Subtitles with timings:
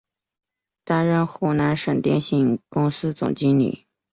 [0.83, 3.85] 担任湖南省电信公司总经理。